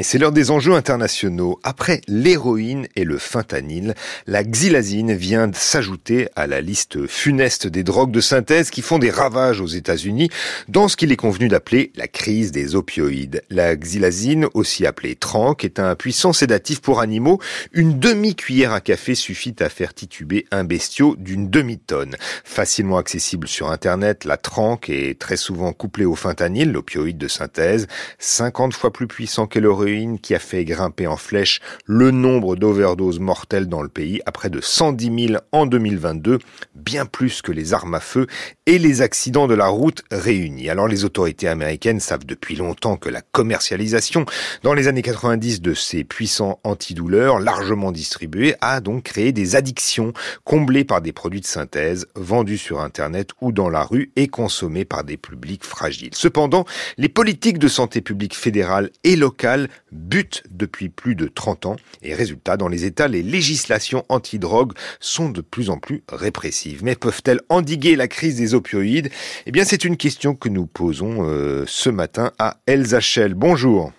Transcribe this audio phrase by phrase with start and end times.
[0.00, 1.60] Et c'est l'heure des enjeux internationaux.
[1.62, 3.94] Après l'héroïne et le fentanyl,
[4.26, 8.98] la xylazine vient de s'ajouter à la liste funeste des drogues de synthèse qui font
[8.98, 10.30] des ravages aux États-Unis
[10.68, 13.42] dans ce qu'il est convenu d'appeler la crise des opioïdes.
[13.50, 17.38] La xylazine, aussi appelée tranque, est un puissant sédatif pour animaux.
[17.72, 22.16] Une demi-cuillère à café suffit à faire tituber un bestiau d'une demi-tonne.
[22.42, 27.86] Facilement accessible sur Internet, la tranque est très souvent couplée au fentanyl, l'opioïde de synthèse,
[28.18, 29.89] 50 fois plus puissant que l'héroïne
[30.22, 34.50] qui a fait grimper en flèche le nombre d'overdoses mortelles dans le pays à près
[34.50, 36.38] de 110 000 en 2022,
[36.74, 38.26] bien plus que les armes à feu
[38.66, 40.70] et les accidents de la route réunis.
[40.70, 44.24] Alors les autorités américaines savent depuis longtemps que la commercialisation
[44.62, 50.12] dans les années 90 de ces puissants antidouleurs largement distribués a donc créé des addictions
[50.44, 54.84] comblées par des produits de synthèse vendus sur Internet ou dans la rue et consommés
[54.84, 56.14] par des publics fragiles.
[56.14, 56.64] Cependant,
[56.96, 62.14] les politiques de santé publique fédérale et locale butent depuis plus de 30 ans et
[62.14, 66.84] résultat, dans les États, les législations anti-drogue sont de plus en plus répressives.
[66.84, 69.10] Mais peuvent-elles endiguer la crise des opioïdes?
[69.46, 73.00] Eh bien, c'est une question que nous posons euh, ce matin à Elsa.
[73.34, 73.92] Bonjour.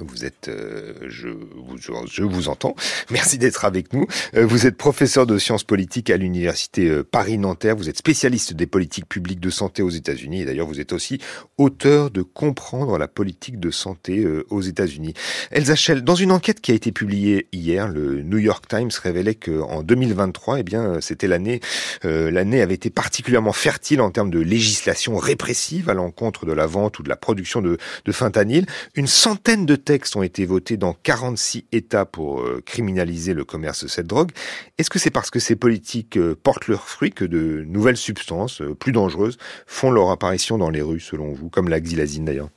[0.00, 2.74] Vous êtes, euh, je, vous, je vous entends.
[3.10, 4.06] Merci d'être avec nous.
[4.34, 7.76] Euh, vous êtes professeur de sciences politiques à l'université euh, Paris-Nanterre.
[7.76, 10.42] Vous êtes spécialiste des politiques publiques de santé aux États-Unis.
[10.42, 11.18] Et d'ailleurs, vous êtes aussi
[11.58, 15.12] auteur de Comprendre la politique de santé aux États-Unis.
[15.50, 19.34] Elsa Schell, dans une enquête qui a été publiée hier, le New York Times révélait
[19.34, 21.60] qu'en 2023, eh bien, c'était l'année,
[22.04, 26.98] l'année avait été particulièrement fertile en termes de législation répressive à l'encontre de la vente
[26.98, 28.66] ou de la production de, de fentanyl.
[28.94, 33.84] Une centaine de textes ont été votés dans 46 États pour euh, criminaliser le commerce
[33.84, 34.30] de cette drogue.
[34.78, 38.62] Est-ce que c'est parce que ces politiques euh, portent leurs fruits que de nouvelles substances
[38.62, 42.50] euh, plus dangereuses font leur apparition dans les rues, selon vous, comme la xylazine d'ailleurs?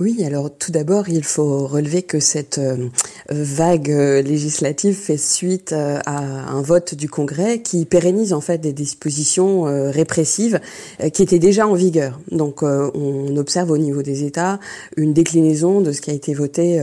[0.00, 2.88] Oui, alors tout d'abord, il faut relever que cette euh,
[3.28, 8.56] vague euh, législative fait suite euh, à un vote du Congrès qui pérennise en fait
[8.56, 10.60] des dispositions répressives
[11.12, 12.20] qui étaient déjà en vigueur.
[12.30, 14.58] Donc on observe au niveau des États
[14.96, 16.80] une déclinaison de ce qui a été voté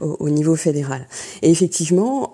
[0.00, 1.06] au niveau fédéral.
[1.42, 2.30] Et effectivement,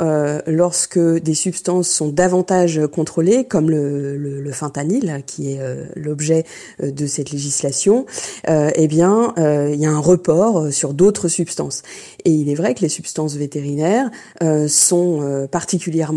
[0.47, 5.61] lorsque des substances sont davantage contrôlées, comme le, fentanyl, qui est
[5.97, 6.45] l'objet
[6.83, 8.07] de cette législation,
[8.47, 11.83] eh bien, il y a un report euh, sur d'autres substances.
[12.25, 14.11] Et il est vrai que les substances vétérinaires
[14.43, 16.11] euh, sont euh, particulièrement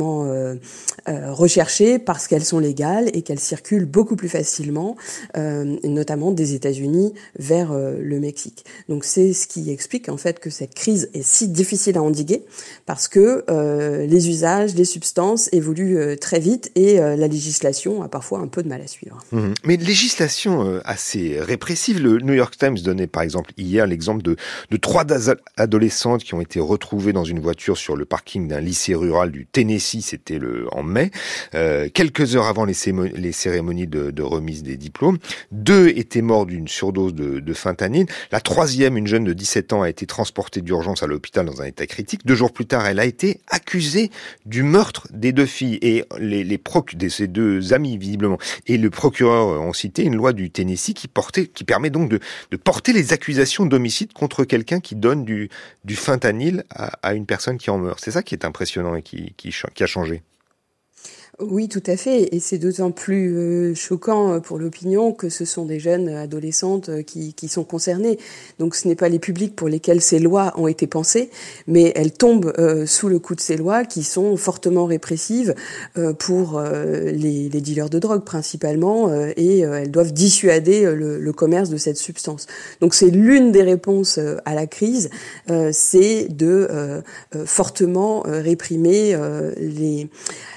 [1.06, 4.96] recherchées parce qu'elles sont légales et qu'elles circulent beaucoup plus facilement,
[5.36, 8.66] notamment des États-Unis vers le Mexique.
[8.90, 12.44] Donc c'est ce qui explique en fait que cette crise est si difficile à endiguer
[12.86, 13.44] parce que
[14.06, 18.70] les usages, les substances évoluent très vite et la législation a parfois un peu de
[18.70, 19.18] mal à suivre.
[19.32, 19.54] Mmh.
[19.66, 22.02] Mais législation assez répressive.
[22.02, 24.36] Le New York Times donnait par exemple hier l'exemple de,
[24.78, 25.06] trois
[25.58, 29.46] adolescentes qui ont été retrouvées dans une voiture sur le parking d'un lycée rural du
[29.46, 31.12] Tennessee, c'était le en mai,
[31.56, 35.18] euh, quelques heures avant les, cérémonies de, remise des diplômes.
[35.52, 38.08] Deux étaient morts d'une surdose de, de fentanyl.
[38.32, 41.66] La troisième, une jeune de 17 ans, a été transportée d'urgence à l'hôpital dans un
[41.66, 42.26] état critique.
[42.26, 44.12] Deux jours plus tard, elle a été accusée
[44.46, 46.58] du meurtre des deux filles et les, les
[46.96, 48.38] de ces deux amis visiblement.
[48.68, 52.20] Et le procureur ont cité une loi du Tennessee qui portait, qui permet donc de,
[52.52, 55.50] de porter les accusations d'homicide contre quelqu'un qui donne du,
[55.84, 58.00] du fentanyl à, une personne qui en meurt.
[58.00, 60.22] C'est ça qui est impressionnant et qui, qui a changé.
[61.40, 62.30] Oui, tout à fait.
[62.36, 66.90] Et c'est d'autant plus euh, choquant euh, pour l'opinion que ce sont des jeunes adolescentes
[66.90, 68.20] euh, qui, sont concernées.
[68.60, 71.32] Donc ce n'est pas les publics pour lesquels ces lois ont été pensées,
[71.66, 72.54] mais elles tombent
[72.86, 75.54] sous le coup de ces lois qui sont fortement répressives
[76.20, 82.48] pour les, dealers de drogue principalement, et elles doivent dissuader le, commerce de cette substance.
[82.80, 85.10] Donc c'est l'une des réponses à la crise,
[85.72, 87.04] c'est de
[87.46, 89.16] fortement réprimer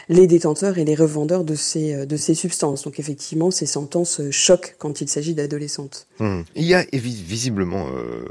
[0.09, 2.85] les détenteurs et les revendeurs de ces, euh, de ces substances.
[2.85, 6.07] Donc effectivement, ces sentences choquent quand il s'agit d'adolescentes.
[6.21, 6.45] Hum.
[6.55, 8.25] Il y a visiblement euh,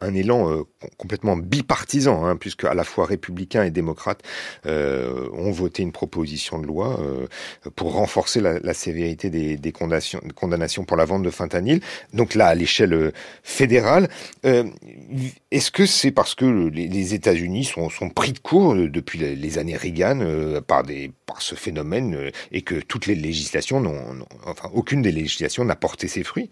[0.00, 0.62] un, élan euh,
[0.96, 4.22] complètement bipartisan, hein, puisque à la fois républicains et démocrates
[4.66, 7.26] euh, ont voté une proposition de loi euh,
[7.74, 11.80] pour renforcer la, sévérité des, des condamnations, pour la vente de fentanyl.
[12.12, 13.12] Donc là, à l'échelle
[13.42, 14.08] fédérale,
[14.44, 20.60] est-ce que c'est parce que les, États-Unis sont, pris de court depuis les années Reagan
[20.66, 21.10] par, des,
[21.46, 26.22] ce phénomène et que toutes les législations n'ont, enfin aucune des législations n'a porté ses
[26.22, 26.50] fruits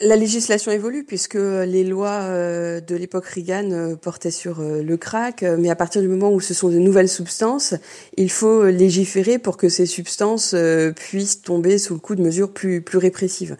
[0.00, 4.96] la législation évolue puisque les lois euh, de l'époque Reagan euh, portaient sur euh, le
[4.96, 7.74] crack, mais à partir du moment où ce sont de nouvelles substances,
[8.16, 10.54] il faut légiférer pour que ces substances
[10.94, 13.56] puissent tomber sous le coup de mesures plus, répressives.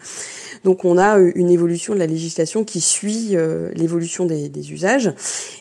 [0.63, 3.35] Donc on a une évolution de la législation qui suit
[3.73, 5.13] l'évolution des, usages.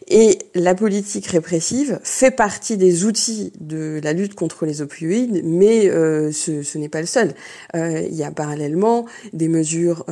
[0.09, 5.89] Et la politique répressive fait partie des outils de la lutte contre les opioïdes, mais
[6.33, 7.35] ce, n'est pas le seul.
[7.75, 10.05] il y a parallèlement des mesures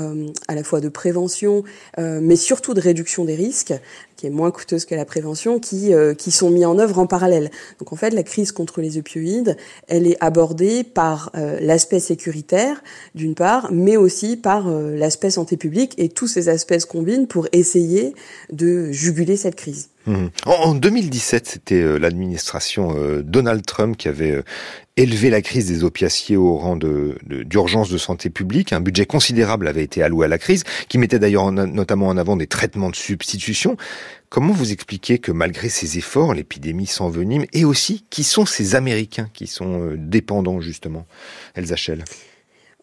[0.56, 1.62] la fois de prévention,
[1.98, 3.74] euh, mais surtout de réduction des risques,
[4.16, 7.06] qui est moins coûteuse que la prévention, qui, euh, qui sont mis en œuvre en
[7.06, 7.50] parallèle.
[7.78, 9.56] Donc en fait, la crise contre les opioïdes,
[9.88, 12.82] elle est abordée par euh, l'aspect sécuritaire,
[13.14, 17.46] d'une part, mais aussi par l'aspect santé publique, et tous ces aspects se combinent pour
[17.52, 18.14] essayer
[18.52, 19.88] de juguler cette crise.
[20.06, 20.26] Mmh.
[20.46, 24.42] En 2017, c'était l'administration Donald Trump qui avait
[24.96, 28.72] élevé la crise des opiaciers au rang de, d'urgence de, santé publique.
[28.72, 32.36] Un budget considérable avait été alloué à la crise, qui mettait d'ailleurs notamment en avant
[32.36, 33.76] des traitements de substitution.
[34.28, 39.28] Comment vous expliquez que malgré ces efforts, l'épidémie s'envenime et aussi qui sont ces Américains
[39.32, 41.06] qui sont euh, dépendants justement
[41.54, 42.04] Elsa Schell?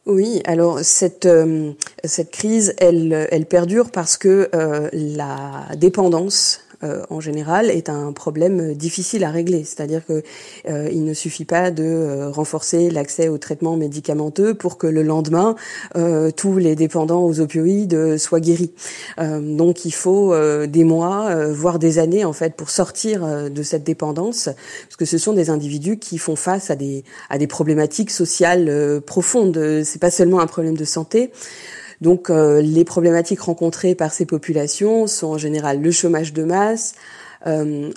[0.06, 1.72] Oui, alors cette euh,
[2.04, 8.12] cette crise, elle elle perdure parce que euh, la dépendance euh, en général est un
[8.12, 9.64] problème difficile à régler.
[9.64, 10.24] C'est-à-dire que
[10.68, 15.04] euh, il ne suffit pas de euh, renforcer l'accès aux traitements médicamenteux pour que le
[15.04, 15.56] lendemain
[16.36, 18.72] tous les dépendants aux opioïdes soient guéris.
[19.18, 20.34] donc il faut
[20.66, 25.18] des mois, voire des années en fait pour sortir de cette dépendance, parce que ce
[25.18, 29.82] sont des individus qui font face à des à des problématiques sociales profondes.
[29.84, 31.32] C'est pas seulement un problème de santé.
[32.04, 36.96] Donc euh, les problématiques rencontrées par ces populations sont en général le chômage de masse,
[37.48, 37.92] euh,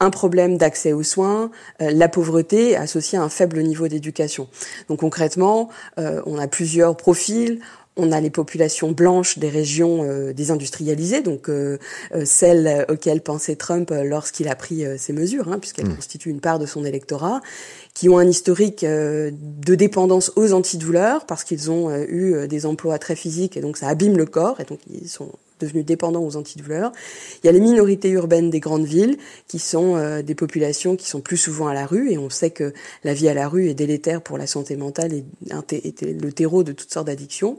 [0.00, 1.50] un problème d'accès aux soins,
[1.82, 4.48] euh, la pauvreté associée à un faible niveau d'éducation.
[4.88, 5.68] Donc concrètement,
[5.98, 7.60] on a plusieurs profils.
[7.96, 11.48] On a les populations blanches des régions désindustrialisées, donc
[12.24, 15.96] celles auxquelles pensait Trump lorsqu'il a pris ces mesures, hein, puisqu'elles mmh.
[15.96, 17.40] constituent une part de son électorat
[17.94, 22.46] qui ont un historique euh, de dépendance aux antidouleurs parce qu'ils ont euh, eu euh,
[22.46, 25.84] des emplois très physiques et donc ça abîme le corps et donc ils sont devenus
[25.84, 26.92] dépendants aux antidouleurs.
[27.42, 29.18] Il y a les minorités urbaines des grandes villes
[29.48, 32.72] qui sont des populations qui sont plus souvent à la rue et on sait que
[33.04, 35.24] la vie à la rue est délétère pour la santé mentale et
[36.02, 37.58] le terreau de toutes sortes d'addictions.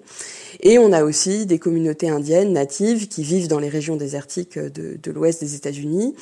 [0.61, 5.11] Et on a aussi des communautés indiennes natives qui vivent dans les régions désertiques de,
[5.11, 6.15] l'ouest des États-Unis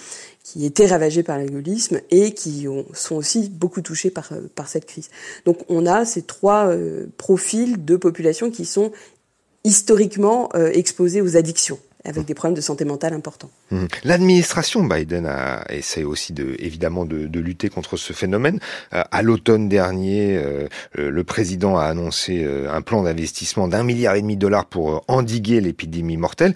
[0.44, 4.28] qui étaient ravagés par l'alcoolisme et qui ont, sont aussi beaucoup touchés par,
[4.68, 5.10] cette crise.
[5.46, 8.92] Donc on a ces trois euh, profils de population qui sont
[9.64, 13.50] historiquement euh, exposés aux addictions avec des problèmes de santé mentale importants.
[13.72, 13.86] Mmh.
[14.04, 18.60] L'administration Biden a essayé aussi de, évidemment de, de lutter contre ce phénomène.
[18.94, 20.38] Euh, à l'automne dernier,
[20.96, 25.62] le président a annoncé un plan d'investissement d'un milliard et demi de dollars pour endiguer
[25.62, 26.56] l'épidémie mortelle.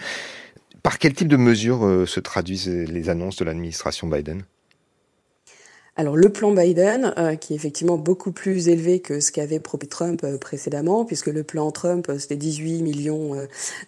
[0.88, 4.44] Par quel type de mesures euh, se traduisent les annonces de l'administration Biden?
[5.98, 9.88] Alors le plan Biden, euh, qui est effectivement beaucoup plus élevé que ce qu'avait promis
[9.88, 13.36] Trump euh, précédemment, puisque le plan Trump c'était 18 millions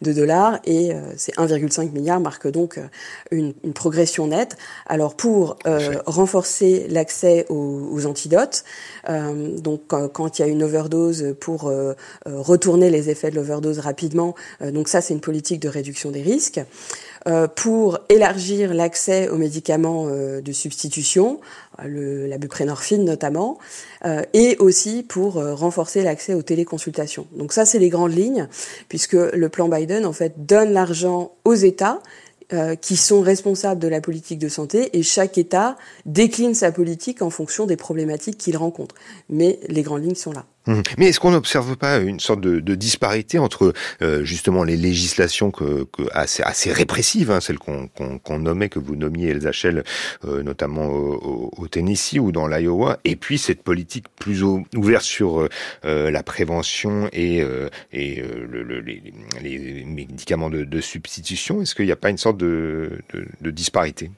[0.01, 2.79] de dollars et c'est 1,5 milliard marque donc
[3.31, 4.57] une, progression nette.
[4.87, 5.57] Alors pour
[6.05, 8.63] renforcer l'accès aux, aux, antidotes,
[9.07, 11.71] donc quand il y a une overdose, pour
[12.25, 16.61] retourner les effets de l'overdose rapidement, donc ça c'est une politique de réduction des risques.
[17.27, 21.41] Euh, pour élargir l'accès aux médicaments euh, de substitution,
[21.85, 23.57] la buprenorphine notamment,
[24.05, 27.27] euh, et aussi pour renforcer l'accès aux téléconsultations.
[27.35, 28.47] Donc ça, c'est les grandes lignes,
[28.87, 32.01] puisque le plan Biden, en fait, donne l'argent aux États
[32.81, 37.29] qui sont responsables de la politique de santé et chaque État décline sa politique en
[37.29, 38.95] fonction des problématiques qu'il rencontre.
[39.29, 40.45] Mais les grandes lignes sont là.
[40.67, 40.81] Mmh.
[40.97, 45.51] Mais est-ce qu'on n'observe pas une sorte de, de disparité entre euh, justement les législations
[45.51, 49.51] que, que assez, assez, répressives, hein, celles qu'on nommait, que vous nommiez Elsa
[50.25, 55.47] euh, notamment au, au, Tennessee ou dans l'Iowa, et puis cette politique plus ouverte sur
[55.85, 57.43] euh, la prévention et,
[57.93, 59.01] et le, le, les,
[59.41, 62.99] les, médicaments de, de substitution Est-ce qu'il n'y a pas une sorte de,
[63.41, 64.11] de disparité?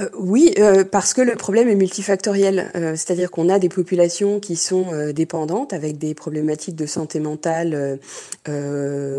[0.00, 2.70] Euh, oui, euh, parce que le problème est multifactoriel.
[2.74, 7.98] Euh, c'est-à-dire qu'on a des populations qui sont dépendantes avec des problématiques de santé mentale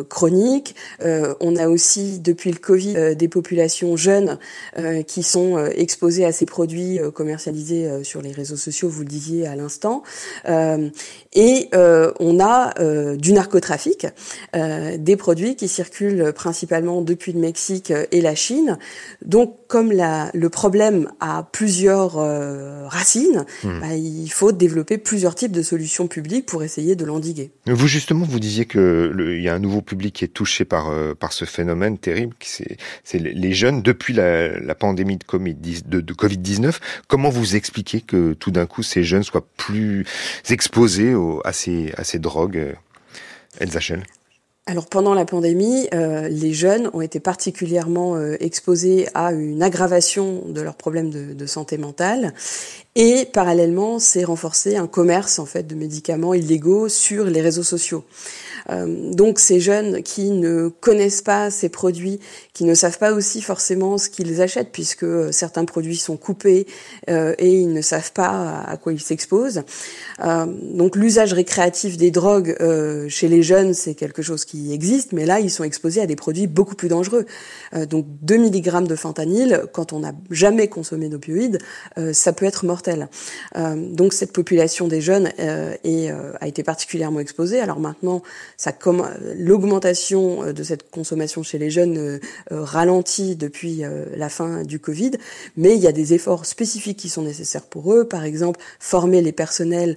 [0.10, 0.76] chroniques.
[1.00, 4.38] on a aussi, depuis le Covid, des populations jeunes
[5.08, 9.56] qui sont exposées à ces produits commercialisés sur les réseaux sociaux, vous le disiez à
[9.56, 10.04] l'instant.
[10.48, 14.08] et on a du narcotrafic,
[14.54, 18.78] des produits qui circulent principalement depuis le Mexique et la Chine.
[19.24, 22.16] Donc, comme la, le problème a plusieurs
[22.90, 23.80] racines, hmm.
[23.80, 27.52] bah, il faut développer plusieurs types de solutions publiques pour essayer de l'endiguer.
[27.68, 30.92] Vous justement, vous disiez que il y a un nouveau public qui est touché par
[31.18, 36.14] par ce phénomène terrible, c'est les jeunes depuis la, la pandémie de Covid de, de
[36.14, 36.82] Covid 19.
[37.08, 40.06] Comment vous expliquez que tout d'un coup ces jeunes soient plus
[40.50, 42.76] exposés à ces à ces drogues,
[43.80, 44.04] Schell?
[44.72, 50.44] Alors pendant la pandémie, euh, les jeunes ont été particulièrement euh, exposés à une aggravation
[50.48, 52.34] de leurs problèmes de, de santé mentale
[52.96, 58.04] et parallèlement, c'est renforcé un commerce en fait de médicaments illégaux sur les réseaux sociaux.
[58.70, 62.20] Euh, donc ces jeunes qui ne connaissent pas ces produits,
[62.54, 66.68] qui ne savent pas aussi forcément ce qu'ils achètent, puisque euh, certains produits sont coupés
[67.10, 69.64] euh, et ils ne savent pas à quoi ils s'exposent.
[70.20, 72.56] donc l'usage récréatif des drogues
[73.08, 76.16] chez les jeunes, c'est quelque chose qui existe, mais là ils sont exposés à des
[76.16, 77.26] produits beaucoup plus dangereux.
[77.90, 81.60] donc 2 mg de fentanyl, quand on n'a jamais consommé d'opioïdes,
[82.14, 82.81] ça peut être mortel.
[83.56, 87.60] Donc cette population des jeunes est, a été particulièrement exposée.
[87.60, 88.22] Alors maintenant,
[89.38, 92.20] l'augmentation euh, de cette consommation chez les jeunes euh,
[92.52, 93.84] euh, ralentit depuis
[94.16, 95.12] la fin du Covid,
[95.56, 98.08] mais il y a des efforts spécifiques qui sont nécessaires pour eux.
[98.08, 99.96] Par exemple, former les personnels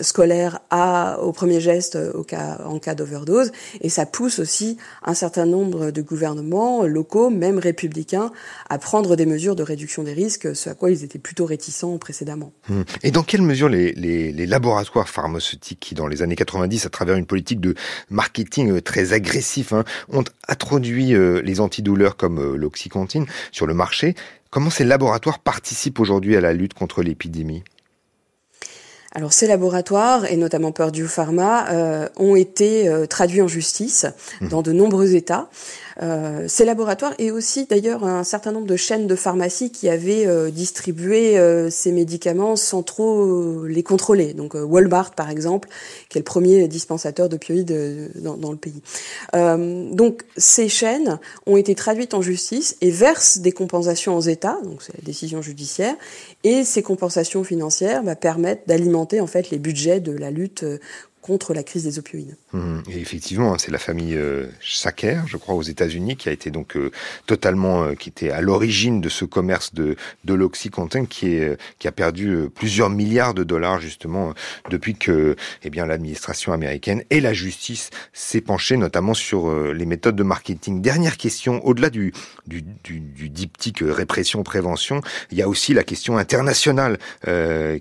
[0.00, 5.14] scolaires à, au premier geste au cas, en cas d'overdose, et ça pousse aussi un
[5.14, 8.32] certain nombre de gouvernements locaux, même républicains,
[8.68, 11.73] à prendre des mesures de réduction des risques, ce à quoi ils étaient plutôt réticents
[11.98, 12.52] précédemment.
[12.70, 12.84] Hum.
[13.02, 16.90] Et dans quelle mesure les, les, les laboratoires pharmaceutiques qui, dans les années 90, à
[16.90, 17.74] travers une politique de
[18.10, 23.74] marketing euh, très agressif, hein, ont introduit euh, les antidouleurs comme euh, l'oxycontine sur le
[23.74, 24.14] marché.
[24.50, 27.64] Comment ces laboratoires participent aujourd'hui à la lutte contre l'épidémie?
[29.16, 34.06] Alors ces laboratoires, et notamment Purdue Pharma, ont été traduits en justice
[34.40, 34.48] mmh.
[34.48, 35.48] dans de nombreux États.
[36.02, 40.26] Euh, ces laboratoires et aussi d'ailleurs un certain nombre de chaînes de pharmacie qui avaient
[40.26, 44.34] euh, distribué euh, ces médicaments sans trop les contrôler.
[44.34, 45.68] Donc Walmart par exemple,
[46.08, 48.82] qui est le premier dispensateur d'opioïdes dans, dans, le pays.
[49.32, 54.82] donc ces chaînes ont été traduites en justice et versent des compensations aux États, donc
[54.82, 55.94] c'est la décision judiciaire,
[56.42, 60.64] et ces compensations financières bah, permettent d'alimenter en fait les budgets de la lutte
[61.24, 62.36] contre la crise des opioïdes.
[62.52, 62.80] Mmh.
[62.90, 66.50] Et effectivement, hein, c'est la famille euh, Sacker, je crois, aux États-Unis, qui a été
[66.50, 66.90] donc euh,
[67.24, 71.88] totalement, euh, qui était à l'origine de ce commerce de de l'oxycontin, qui est qui
[71.88, 74.34] a perdu plusieurs milliards de dollars justement
[74.70, 80.22] depuis que, eh l'administration américaine et la justice s'est penchée notamment sur les méthodes de
[80.22, 80.82] marketing.
[80.82, 82.12] Dernière question, au-delà du
[82.46, 85.00] du, du, du diptyque répression prévention,
[85.30, 86.98] il y a aussi la question internationale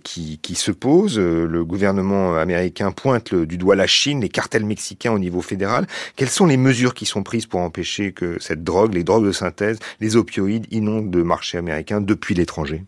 [0.03, 1.19] qui qui se pose.
[1.19, 5.87] Le gouvernement américain pointe du doigt la Chine, les cartels mexicains au niveau fédéral.
[6.15, 9.31] Quelles sont les mesures qui sont prises pour empêcher que cette drogue, les drogues de
[9.31, 12.83] synthèse, les opioïdes inondent le marché américain depuis l'étranger?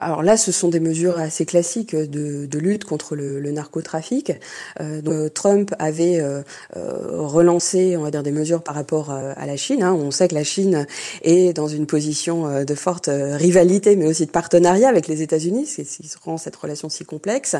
[0.00, 4.32] Alors là, ce sont des mesures assez classiques de, lutte contre le, narcotrafic.
[4.80, 6.42] Euh, euh, Trump avait euh,
[6.74, 9.82] relancé, on va dire, des mesures par rapport à la Chine.
[9.82, 9.92] Hein.
[9.92, 10.86] On sait que la Chine
[11.22, 15.82] est dans une position de forte rivalité, mais aussi de partenariat avec les États-Unis, ce
[15.82, 17.56] qui rend cette relation si complexe.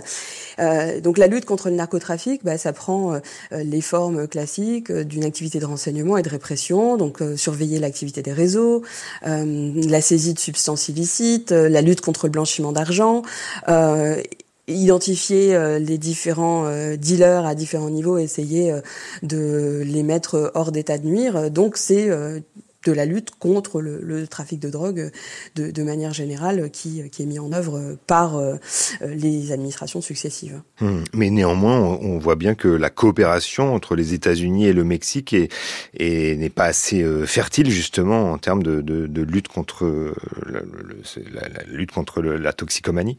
[1.03, 3.21] donc la lutte contre le narcotrafic, bah, ça prend
[3.53, 8.83] les formes classiques d'une activité de renseignement et de répression, donc surveiller l'activité des réseaux,
[9.23, 13.23] la saisie de substances illicites, la lutte contre blanchiment d'argent,
[13.69, 14.21] euh,
[14.69, 18.73] identifier euh, les différents euh, dealers à différents niveaux, essayer
[19.23, 21.51] de les mettre hors d'état de nuire.
[21.51, 22.11] Donc c'est
[22.85, 25.11] de la lutte contre le, trafic de drogue
[25.55, 28.41] de, manière générale qui, est mis en œuvre par
[29.03, 30.63] les administrations successives.
[30.81, 35.35] Hum, mais néanmoins, on, voit bien que la coopération entre les États-Unis et le Mexique
[35.35, 35.51] est,
[35.99, 40.15] n'est pas assez fertile justement en termes de, lutte contre
[40.47, 40.61] la,
[41.49, 43.19] la, lutte contre la toxicomanie.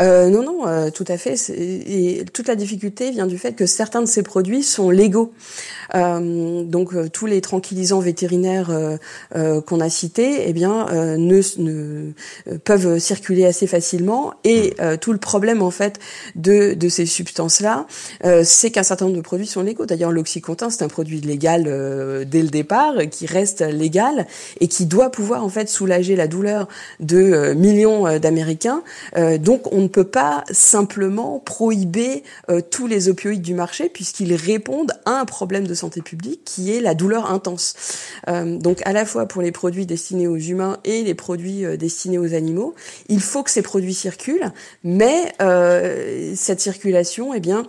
[0.00, 1.34] Euh, non, non, euh, tout à fait.
[1.50, 5.32] Et toute la difficulté vient du fait que certains de ces produits sont légaux.
[5.94, 8.70] Euh, donc euh, tous les tranquillisants vétérinaires
[9.34, 12.12] euh, qu'on a cités, eh bien, ne, ne,
[12.64, 14.34] peuvent circuler assez facilement.
[14.44, 15.98] Et tout le problème en fait
[16.34, 17.86] de, de ces substances-là,
[18.44, 19.86] c'est qu'un certain nombre de produits sont légaux.
[19.86, 21.64] D'ailleurs, l'oxycontin, c'est un produit légal
[22.26, 24.26] dès le départ, qui reste légal
[24.60, 26.68] et qui doit pouvoir en fait soulager la douleur
[27.00, 28.82] de millions d'Américains.
[29.38, 34.92] donc on ne peut pas simplement prohiber euh, tous les opioïdes du marché puisqu'ils répondent
[35.04, 37.74] à un problème de santé publique qui est la douleur intense.
[38.28, 41.76] Euh, donc à la fois pour les produits destinés aux humains et les produits euh,
[41.76, 42.74] destinés aux animaux,
[43.08, 44.52] il faut que ces produits circulent,
[44.84, 45.32] mais
[46.34, 47.66] cette circulation, eh bien,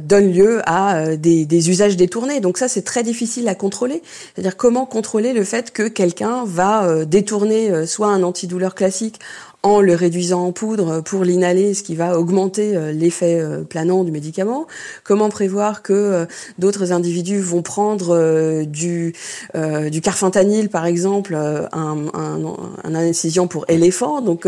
[0.00, 2.40] donne lieu à des, des, usages détournés.
[2.40, 4.02] Donc ça, c'est très difficile à contrôler.
[4.34, 9.20] C'est-à-dire comment contrôler le fait que quelqu'un va détourner soit un antidouleur classique
[9.64, 14.04] en le réduisant en poudre pour l'inhaler, ce qui va augmenter euh, l'effet euh, planant
[14.04, 14.66] du médicament.
[15.04, 16.26] Comment prévoir que euh,
[16.58, 19.14] d'autres individus vont prendre du,
[19.54, 24.20] du carfentanil, par exemple, un, un, un incision pour éléphant?
[24.20, 24.46] Donc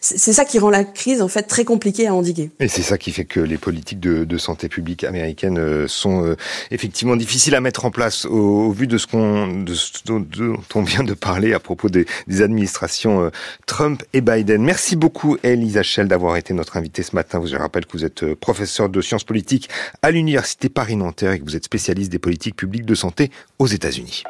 [0.00, 2.50] c'est ça qui rend la crise en fait très compliquée à endiguer.
[2.58, 6.36] Et c'est ça qui fait que les politiques de, santé publique américaines sont
[6.70, 9.64] effectivement difficiles à mettre en place au, vu de ce qu'on
[10.04, 10.26] dont
[10.74, 13.30] on vient de parler à propos des administrations
[13.66, 14.55] Trump et Biden.
[14.58, 17.42] Merci beaucoup, Elisa Schell, d'avoir été notre invitée ce matin.
[17.44, 19.68] Je rappelle que vous êtes euh, professeur de sciences politiques
[20.02, 24.22] à l'Université Paris-Nanterre et que vous êtes spécialiste des politiques publiques de santé aux États-Unis.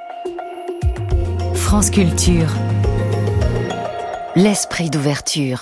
[1.54, 2.48] France Culture.
[4.36, 5.54] L'esprit d'ouverture.